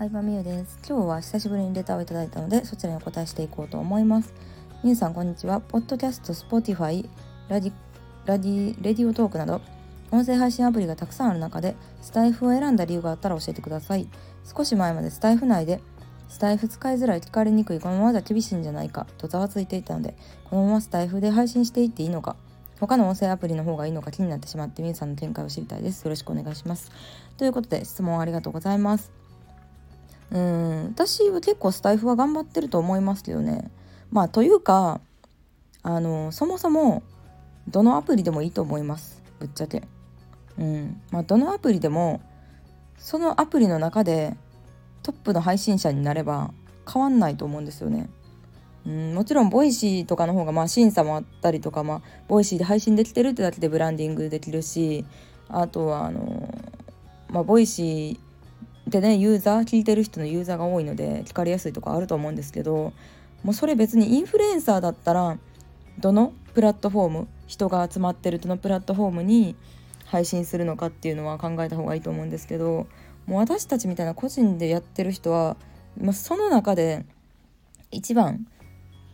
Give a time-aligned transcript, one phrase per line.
[0.00, 0.78] 相葉美優です。
[0.88, 4.32] 今日は久しぶりにレターをいただいたのでそちらにお答えしていこうと思います。
[4.82, 5.60] みゆさんこんにちは。
[5.60, 7.10] ポッドキャスト、スポティファイ、
[7.50, 7.72] ラディ
[8.24, 9.60] ラディレディオトークなど
[10.10, 14.08] 音声配信アプリがたくさんある中でスタエフを選んだ理由があったら教えてください。
[14.56, 15.82] 少し前までスタエフ内で
[16.30, 20.16] スタエフ使いづらい聞かれにくいこのままじゃ厳しいんじゃないかとざわついていたので
[20.48, 22.36] このままスタエフで配信していっていいのか
[22.80, 26.04] 他の音声アプリの方がいいのか気になってしまってみゆさんの見解を知りたいです。
[26.04, 26.90] よろしくお願いします。
[27.36, 29.19] ということで質問ありがとうございます。
[30.30, 30.84] うん。
[30.94, 33.70] 私は結構スタエフは頑張ってると思いますけどね。
[34.10, 35.00] まあというか
[35.82, 37.02] あのそもそも
[37.68, 39.22] どのアプリでもいいと思います。
[39.38, 39.82] ぶっちゃけ。
[40.58, 41.00] うん。
[41.10, 42.20] まあどのアプリでも
[42.98, 44.36] そのアプリの中で
[45.02, 46.52] トップの配信者になれば
[46.92, 48.10] 変わんないと思うんですよね。
[48.86, 49.14] うん。
[49.14, 55.04] もちろんボイシーとかの方がまあ審査もあったりとか、まあ、ボイシーで配信できてるってだけでブランディングできるし
[55.48, 56.54] あとはあの
[57.30, 58.29] まあボイシー
[58.88, 62.92] でねユーザー聞いてる人のユーザーが多いので聞かれやすいとかあると思うんですけど
[63.42, 65.38] もうそれ別にインフルエンサーだったら
[65.98, 69.54] どのプラットフォーム人が集まってるどのプラットフォームに
[70.06, 72.86] 配信するのかっていうのは考えた方がいいと思うんですけど
[73.26, 75.56] もう私たちみたいな個人でやってる人は、
[76.00, 77.04] まあ、その中で
[77.90, 78.46] 一番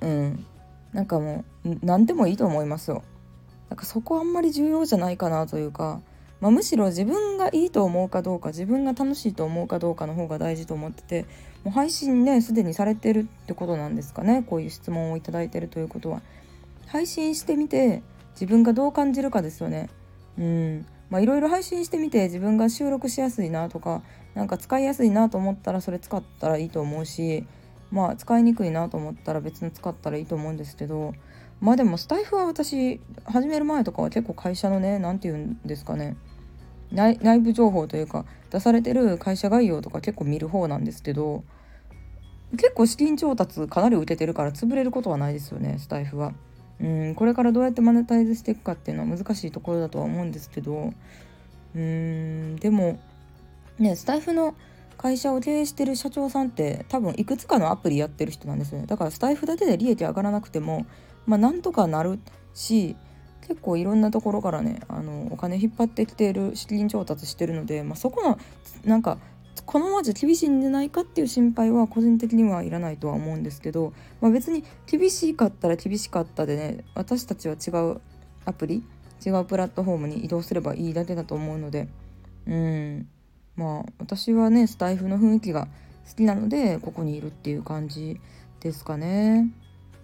[0.00, 0.46] うん
[0.92, 3.02] なんかもう何でもいいと思いますよ。
[3.68, 6.00] なんかそこあんまり重要じゃないかなというか
[6.40, 11.22] まあ、むしろ自分がいいと思うかどうか自分が楽しいと思うかどうかの方が大事と思ってて
[11.64, 14.44] もう配信ねすでにされてるってことなんですかね。
[14.46, 16.22] こういう質問を頂いてるということは。
[16.86, 19.88] 配信してみて自分がどう感じるかですよね。
[20.38, 20.86] うん。
[21.10, 24.02] まあいろいろ配信してみて自分が収録しやすいなとか
[24.34, 27.46] なんか使いやすいなと思ったらそれ使ったらいいと思うし
[27.90, 31.14] まあ使いにくいなと思ったら別に使ったらいいと思うんですけど
[31.60, 36.16] まあでもスタイフは私始める前とかは結構会社のね何て言うんですかね。
[36.92, 41.44] 内部情報というか出されてる会社概要とか結構見る方なんですけど
[42.52, 46.32] 結構資金調達かなり受けてるから潰れることはないですよねスタイフは。
[46.78, 50.92] うんこれからどうやってマネタイズしていくかっていうのは難しいところだとは思うんですけど
[51.74, 52.98] うんでも
[53.78, 54.54] ねスタイフの
[54.98, 60.86] 会社を経営してる社長さんって多分いくつかのアプリやってる人なんですよねだからスタイフだけで利益上がらなくても
[61.26, 62.18] まあなんとかなる
[62.54, 62.96] し
[63.46, 68.38] 結構いろんなところからねあのお金引っ張ってきている資金調達してるので、まあ、そこの
[68.84, 69.18] なんか
[69.64, 78.00] このままじゃ厳しいんじゃないかっていう心配は個人的にはいらないとは思うんですけど、まあ、別に厳しかったら厳しかったでね私たちは違う
[78.44, 78.84] アプリ
[79.24, 81.88] 違うプラットフォームに移動すればいいだけだと思うので
[82.46, 83.08] うん。
[83.56, 85.68] まあ私はねスタイフの雰囲気が
[86.08, 88.20] 好きなのでここにいるっていう感じ
[88.60, 89.50] ですかね。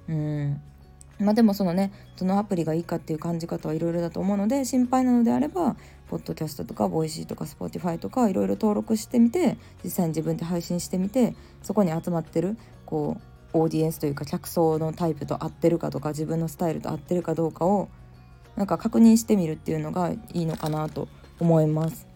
[0.09, 0.61] うん。
[1.23, 5.77] まあでもそのねどのアプリがいいかっていう感じ方はいろいろだと思うので心配なのであれば
[6.09, 17.89] ポッドキャストとかボイシーとかスポティファイとかいろいろ登録してみて実際に自分で配信してみてそこに集まってるこうオーディエンスというか客層のタイプと合ってるかとか自分のスタイルと合ってるかどうかを
[18.57, 21.09] なんか確認してみるっていうのがいいのかなと
[21.41, 22.07] 思います。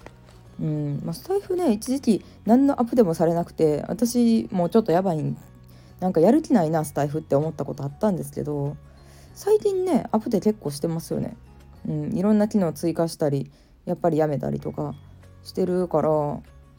[0.61, 5.37] うんまあ、スタエフね一時期何のアップデートもされなくて私もうちょっとやばい
[6.01, 8.77] なんかやる気ないなスタイフって思ったことあったんですけど
[9.37, 11.37] 最近ねアプデ結構してますよね。
[11.87, 13.53] うん、いろんな機能追加したり
[13.85, 14.95] やっぱりやめたりとか
[15.45, 16.11] してるから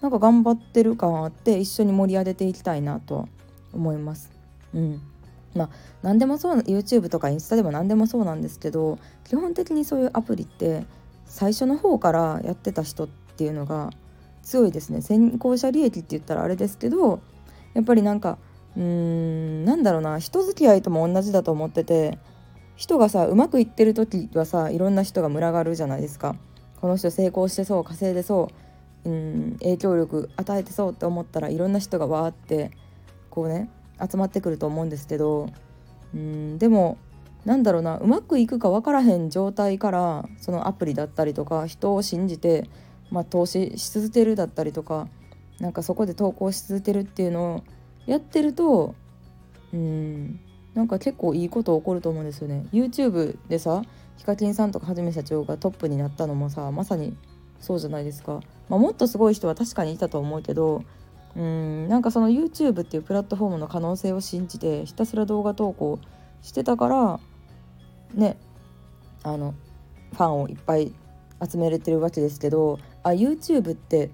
[0.01, 3.29] なんか頑張ってる感あって一緒に盛り上げていきたいなと
[3.73, 4.31] 思います。
[4.73, 5.01] うん
[5.56, 5.69] まあ
[6.01, 10.85] 何でもそう YouTube とかインスタでも何でもそうなんですけど基本的にそういうアプリって
[11.25, 13.91] 最初の方からやってた人っていうのが
[14.41, 17.22] 強いですね先行者利益って言ったらあれですけど
[17.74, 18.38] やっぱりなんか
[18.75, 22.18] うーんなんだろうな人付き合いとも同じだと思ってて
[22.77, 26.35] 人がさうまくいってる時はさいろんな人が群がるじゃないですか。
[26.79, 28.51] この人成功してそう稼いでそ
[29.05, 32.71] ううん影響力与えてそうって思ったらいろんな人がわーって
[33.31, 35.49] こうね集まってくると思うんですけど
[36.13, 36.97] うんでも
[37.45, 42.69] なんだろうなうまくいくか分からへん状態からそのアプリだったりとか人を信じて、
[43.09, 45.07] まあ、投資し続けるだったりとか
[45.59, 47.63] なんかそこで投稿し続けるっていうのを
[48.06, 48.94] やってると
[49.74, 50.39] うん
[50.77, 52.68] なんか結構いいこと起こると思うんですよね。
[52.71, 53.81] YouTube でさ
[54.15, 57.18] ヒカキンさんとかはじめ社長がトップになったのもさまさに
[57.59, 60.83] そうじゃないですか、まあ、もっとすごい人は確かにいたと思うけど
[61.35, 66.00] うんなんかその YouTube っていうプラットフォームの可能性を信じてひたすら動画投稿
[66.44, 67.19] してたから
[68.13, 68.38] ね
[69.24, 69.56] あの
[70.12, 70.94] ファンをいっぱい
[71.44, 74.12] 集めれてるわけですけどあ YouTube って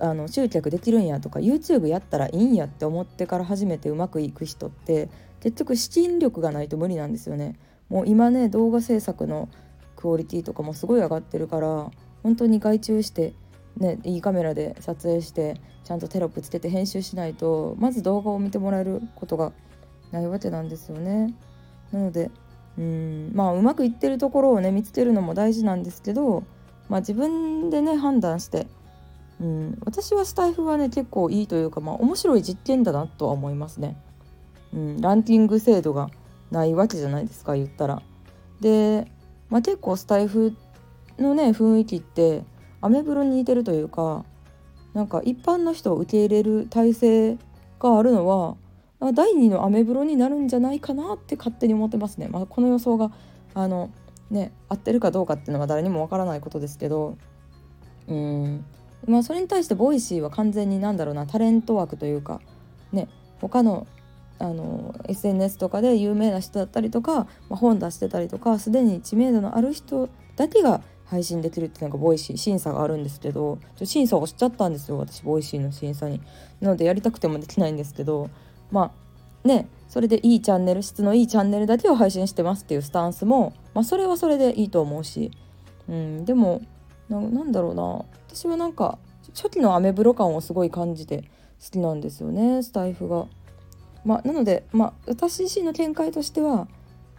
[0.00, 5.08] あの集客できるんやとか YouTube やったらいいんやって思ってから初めてうまくいく人って
[5.40, 7.58] 結局資金力がないと無理なんですよね。
[7.88, 9.48] もう今ね動画制作の
[9.96, 11.90] クオリティとかもすごい上がってるから
[12.22, 13.34] 本当に外注して
[13.76, 19.52] ね、いいカメラで撮影してちゃんとテロップつけて編集しないとまず動画を見てもらえることが
[20.10, 21.34] ないわけなんですよね。
[21.90, 22.30] なので
[22.78, 26.44] うんまあうまくいってるところをね見つけるのも大事なんですけど、
[26.88, 28.66] まあ、自分でね判断して、
[29.42, 34.00] うん、私はスタイフはね結構いいというか、まあ、面白い実験だなとは思いますね。
[34.72, 36.10] うん、ランキング制度が
[36.52, 38.02] ないわけじゃないですか言ったら。
[38.60, 39.10] で、
[39.50, 40.54] まあ、結構スタイフ
[41.18, 42.44] のね雰囲気って
[42.80, 44.24] アメブロに似てるというか
[44.94, 47.38] なんか一般の人を受け入れる体制
[47.80, 48.56] があるのは
[49.12, 52.28] 第2のアメブロになるんじゃないかなって勝手に思ってますね。
[52.28, 53.10] まあ、この予想が
[53.54, 53.90] あの
[54.30, 57.18] ね合ってるかどうかっていうのは誰にもわからないことですけど
[58.06, 58.64] うん
[59.06, 62.40] まあそれに対して Voicy は完全になんだろうなタレント枠というか
[62.92, 63.08] ね
[63.40, 63.86] 他の
[64.38, 76.20] あの SNS とかで有名な人だったりとか、まあ、本出してたりとかすでに知名度のある人だけが配信できるっていうのが Voicy 審査があるんですけどちょ審査をしちゃったんですよ私 Voicy の審査に。
[76.60, 78.30] なのでやりたくてもできないんですけど
[78.70, 78.92] ま
[79.44, 85.30] あねそれでいいチャンネル質のいいチャンネルだけを配信してますっていうスタンスも、まあ、それはそれでいいと思うし、
[85.86, 86.62] うん、でも
[87.08, 87.82] なんだろうな
[88.28, 88.98] 私はなんか
[89.34, 91.22] 初期のアメブロ感をすごい感じて
[91.62, 93.26] 好きなんですよねスタイフが。
[94.04, 96.66] まあ、なので、まあ、私自身の見解としては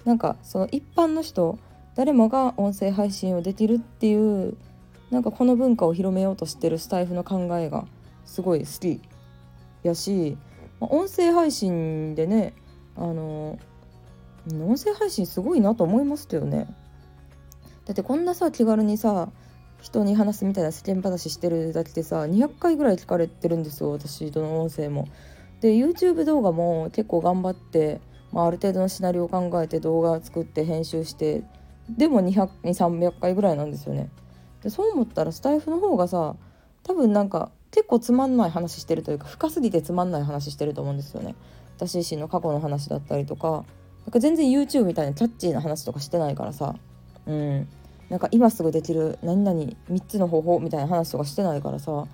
[0.04, 1.58] なんかその一般の人
[1.96, 4.58] 誰もが音声配信をできるっていう
[5.10, 7.86] なんかこの文化を広めようとしてるスタイフの考えが
[8.26, 9.02] すごい好き
[9.84, 10.38] やし、
[10.82, 12.54] まあ、音声配信でね
[12.98, 13.58] あの
[14.52, 16.68] 音声配信すごいなと思いますけどね
[17.86, 19.30] だってこんなさ気軽にさ
[19.84, 25.10] 人に話すみたいな世間話してるだけでさ200回ぐらい聞かれてるんですよ私どの音声も。
[25.60, 28.00] で YouTube 動画も結構頑張って、
[28.32, 31.44] まあ、ある程度のシナリオを考えて動画作って編集して
[31.90, 34.10] でも200300回ぐらいなんですよね。
[34.64, 36.38] でそう思ったらスタイフの方がさ
[36.84, 41.36] 多分なんか結構つまんない話してるというか深すぎてつまんない話してると思うんですよね。
[41.76, 43.66] 私自身の過去の話だったりとか
[44.06, 46.76] なんか全然 YouTube みたいなキャッチーな話とかしてないからさ
[47.28, 47.68] うん
[48.14, 52.06] なんか今すぐできる何々3つの方法みたいな話とかしてないからさ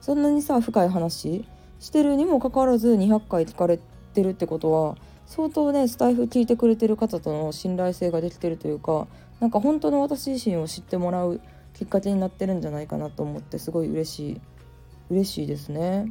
[0.00, 1.44] そんなにさ深い話
[1.78, 3.78] してるにもかかわらず200回聞かれ
[4.14, 4.96] てるってことは
[5.26, 9.06] 相当ねスタイフ聞いてくれてる方との信頼性ができてるというか
[9.38, 11.40] なんか本当の私自身を知ってもらう
[11.72, 14.40] きっかけになってるんじゃないかなと思ってすごい嬉しい
[15.10, 16.10] 嬉しいですね。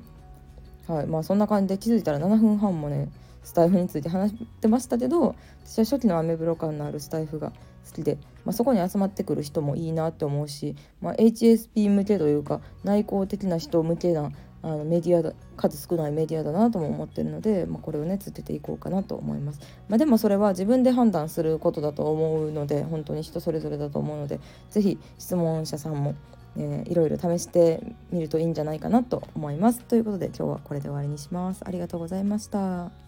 [0.87, 3.11] はいまあそんな感じで気づいたら7分半もね
[3.43, 5.35] スタイフについて話してましたけど
[5.65, 7.51] 私は初期のアメブロ感のあるスタイフが
[7.85, 14.31] 好きで、まあ、そこに集まってくる人もいいなって思うし、まあ、HSP 向けというか内向的な人向けな
[14.63, 19.59] あのメディアだ数少ないメディアだなとも思ってるので、まあ、これをね続けていこうかなと思います、
[19.89, 24.39] まあ、でもそれは自分で判断することだと思うので本当に人それぞれだと思うので
[24.71, 26.15] 是非質問者さんも、
[26.55, 29.81] えー、いろいろ試してみるといいんじゃないかなと思います。
[29.81, 31.61] ということで今日はこれで終わりにします。
[31.65, 33.02] ありがとうございました。